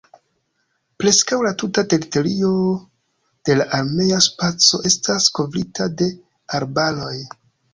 [1.01, 2.49] Preskaŭ la tuta teritorio
[3.49, 6.09] de la armea spaco estas kovrita de
[6.63, 7.17] arbaroj.